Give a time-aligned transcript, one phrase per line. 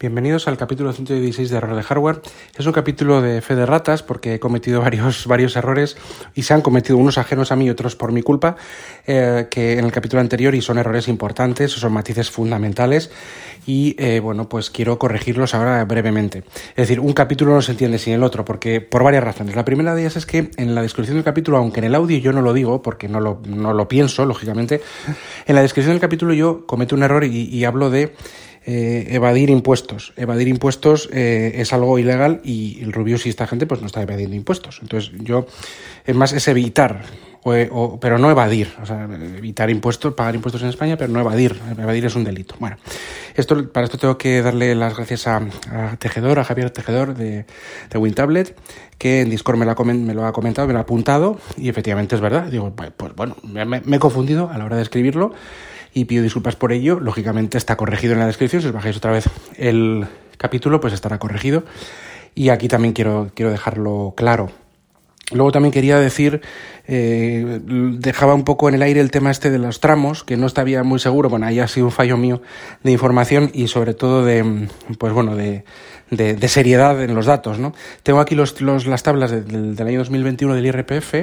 [0.00, 2.20] Bienvenidos al capítulo 116 de Error de Hardware.
[2.58, 5.96] Es un capítulo de fe de ratas porque he cometido varios, varios errores
[6.34, 8.56] y se han cometido unos ajenos a mí y otros por mi culpa,
[9.06, 13.12] eh, que en el capítulo anterior y son errores importantes, son matices fundamentales
[13.66, 16.42] y eh, bueno, pues quiero corregirlos ahora brevemente.
[16.70, 19.54] Es decir, un capítulo no se entiende sin el otro porque por varias razones.
[19.54, 22.18] La primera de ellas es que en la descripción del capítulo, aunque en el audio
[22.18, 24.82] yo no lo digo porque no lo, no lo pienso, lógicamente,
[25.46, 28.12] en la descripción del capítulo yo cometo un error y, y hablo de
[28.66, 30.14] eh, evadir impuestos.
[30.16, 34.00] Evadir impuestos eh, es algo ilegal y el Rubius y esta gente pues no está
[34.02, 34.78] evadiendo impuestos.
[34.80, 35.46] Entonces yo,
[36.06, 37.02] es más, es evitar,
[37.42, 38.72] o, pero no evadir.
[38.82, 41.60] O sea, evitar impuestos, pagar impuestos en España, pero no evadir.
[41.78, 42.54] Evadir es un delito.
[42.58, 42.78] Bueno,
[43.34, 45.42] esto, para esto tengo que darle las gracias a,
[45.98, 47.44] Tejedor, a Javier Tejedor de,
[47.90, 48.56] de WinTablet,
[48.96, 51.68] que en Discord me lo, ha, me lo ha comentado, me lo ha apuntado y
[51.68, 52.46] efectivamente es verdad.
[52.46, 55.34] Digo, pues bueno, me he confundido a la hora de escribirlo
[55.94, 57.00] y pido disculpas por ello.
[57.00, 58.60] Lógicamente está corregido en la descripción.
[58.60, 61.64] Si os bajáis otra vez el capítulo, pues estará corregido.
[62.34, 64.50] Y aquí también quiero, quiero dejarlo claro.
[65.32, 66.42] Luego también quería decir,
[66.86, 70.46] eh, dejaba un poco en el aire el tema este de los tramos, que no
[70.46, 72.42] estaba muy seguro, bueno, ahí ha sido un fallo mío
[72.82, 75.64] de información y sobre todo de, pues bueno, de,
[76.10, 77.74] de, seriedad en los datos, ¿no?
[78.02, 81.14] Tengo aquí los, los, las tablas del, año 2021 del IRPF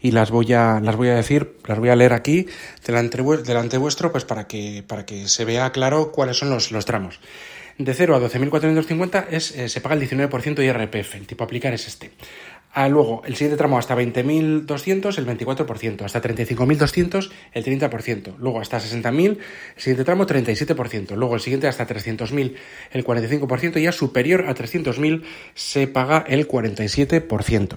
[0.00, 2.46] y las voy a, las voy a decir, las voy a leer aquí
[2.86, 6.84] delante, delante vuestro, pues para que, para que se vea claro cuáles son los, los
[6.84, 7.20] tramos.
[7.78, 11.72] De 0 a 12.450 es, eh, se paga el 19% de IRPF, el tipo aplicar
[11.72, 12.10] es este.
[12.74, 16.02] Ah, luego, el siguiente tramo hasta 20.200, el 24%.
[16.02, 18.34] Hasta 35.200, el 30%.
[18.38, 19.38] Luego, hasta 60.000, el
[19.76, 21.14] siguiente tramo, 37%.
[21.14, 22.54] Luego, el siguiente, hasta 300.000,
[22.92, 23.76] el 45%.
[23.78, 25.22] Y ya superior a 300.000,
[25.54, 27.76] se paga el 47%.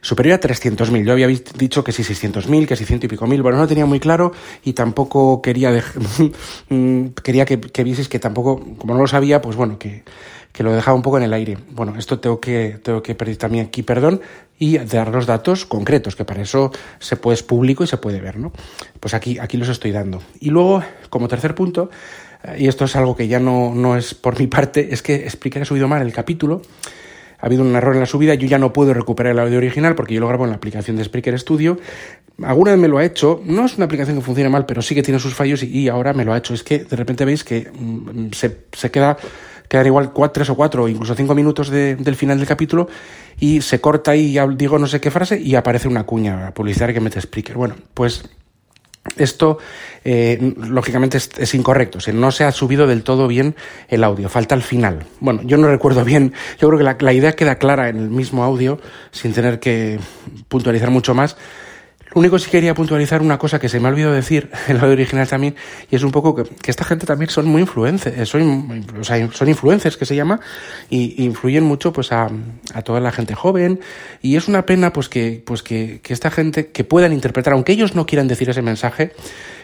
[0.00, 1.04] Superior a 300.000.
[1.04, 3.42] Yo había dicho que sí 600.000, que 600 y pico mil.
[3.42, 5.72] Bueno, no tenía muy claro y tampoco quería,
[7.24, 10.04] quería que, que que tampoco, como no lo sabía, pues bueno, que
[10.58, 11.56] que lo dejaba un poco en el aire.
[11.70, 14.20] Bueno, esto tengo que, tengo que pedir también aquí perdón
[14.58, 18.20] y dar los datos concretos, que para eso se puede, es público y se puede
[18.20, 18.50] ver, ¿no?
[18.98, 20.20] Pues aquí, aquí los estoy dando.
[20.40, 21.90] Y luego, como tercer punto,
[22.42, 25.14] eh, y esto es algo que ya no, no es por mi parte, es que
[25.14, 26.60] expliqué que he subido mal el capítulo.
[27.38, 29.94] Ha habido un error en la subida, yo ya no puedo recuperar el audio original
[29.94, 31.78] porque yo lo grabo en la aplicación de Spreaker Studio.
[32.42, 34.96] Alguna vez me lo ha hecho, no es una aplicación que funcione mal, pero sí
[34.96, 36.52] que tiene sus fallos y, y ahora me lo ha hecho.
[36.52, 39.16] Es que de repente veis que mm, se, se queda
[39.68, 42.88] quedar igual cuatro, tres o cuatro incluso cinco minutos del final del capítulo
[43.38, 47.00] y se corta y digo no sé qué frase y aparece una cuña publicitaria que
[47.00, 47.54] me te explique.
[47.54, 48.24] Bueno, pues
[49.16, 49.58] esto,
[50.04, 51.98] eh, lógicamente, es, incorrecto.
[51.98, 53.56] O no se ha subido del todo bien
[53.88, 54.28] el audio.
[54.28, 55.06] Falta el final.
[55.20, 56.32] Bueno, yo no recuerdo bien.
[56.60, 58.80] Yo creo que la idea queda clara en el mismo audio,
[59.10, 59.98] sin tener que
[60.48, 61.36] puntualizar mucho más.
[62.14, 64.76] Lo único que sí quería puntualizar una cosa que se me ha olvidado decir en
[64.78, 65.54] audio original también,
[65.90, 69.96] y es un poco que, esta gente también son muy influencers, eh, son, son influencers
[69.96, 70.40] que se llama,
[70.88, 72.28] y, influyen mucho pues a,
[72.74, 73.80] a, toda la gente joven,
[74.22, 77.72] y es una pena pues que, pues que, que esta gente que puedan interpretar, aunque
[77.72, 79.12] ellos no quieran decir ese mensaje,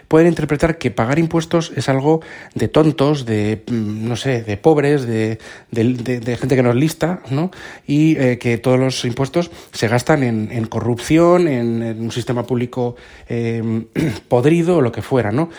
[0.09, 2.20] pueden interpretar que pagar impuestos es algo
[2.54, 5.38] de tontos, de, mm, no sé, de pobres, de,
[5.72, 7.50] gente que no es lista, ¿no?
[7.87, 12.97] Y eh, que todos los impuestos se gastan en, en corrupción, en, un sistema público
[13.28, 13.84] eh,
[14.28, 15.50] podrido o lo que fuera, ¿no?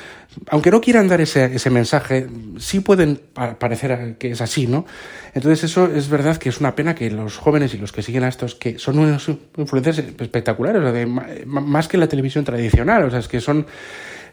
[0.50, 2.28] Aunque no quieran dar ese, ese mensaje,
[2.58, 3.22] sí pueden
[3.58, 4.86] parecer que es así, ¿no?
[5.34, 8.24] Entonces eso es verdad que es una pena que los jóvenes y los que siguen
[8.24, 13.10] a estos, que son unos influencers espectaculares, o de, más que la televisión tradicional, o
[13.10, 13.66] sea, es que son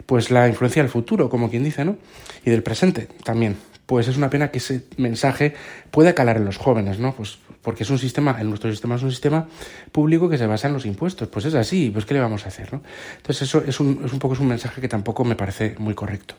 [0.07, 1.97] pues la influencia del futuro, como quien dice, ¿no?
[2.45, 3.57] Y del presente también.
[3.87, 5.55] Pues es una pena que ese mensaje
[5.91, 7.15] pueda calar en los jóvenes, ¿no?
[7.15, 9.47] Pues porque es un sistema, en nuestro sistema es un sistema
[9.93, 11.29] público que se basa en los impuestos.
[11.29, 12.83] Pues es así, pues ¿qué le vamos a hacer, no?
[13.17, 15.95] Entonces eso es un, es un poco es un mensaje que tampoco me parece muy
[15.95, 16.35] correcto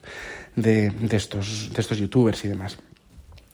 [0.56, 2.78] de, de, estos, de estos youtubers y demás.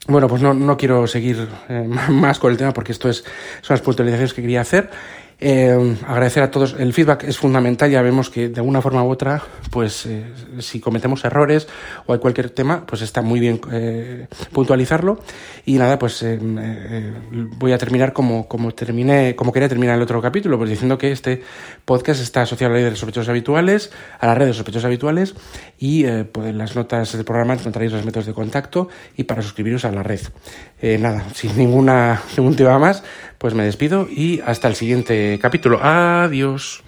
[0.08, 3.24] Bueno, pues no, no quiero seguir eh, más con el tema porque esto es,
[3.60, 4.90] son las puntualizaciones que quería hacer.
[5.40, 6.76] Eh, agradecer a todos.
[6.78, 7.90] El feedback es fundamental.
[7.90, 10.24] Ya vemos que de alguna forma u otra, pues eh,
[10.58, 11.66] si cometemos errores
[12.06, 15.20] o hay cualquier tema, pues está muy bien eh, puntualizarlo.
[15.64, 16.38] Y nada, pues eh,
[17.56, 21.10] voy a terminar como, como terminé, como quería terminar el otro capítulo, pues diciendo que
[21.10, 21.42] este
[21.86, 25.34] podcast está asociado a la ley de sospechosos habituales, a la red de sospechosos habituales,
[25.78, 29.84] y pues en las notas del programa encontraréis los métodos de contacto y para suscribiros
[29.84, 30.20] a la red.
[30.98, 33.02] nada, sin ninguna ningún tema más,
[33.38, 34.74] pues me despido y hasta el
[35.30, 35.78] siguiente capítulo.
[35.80, 36.82] Adiós.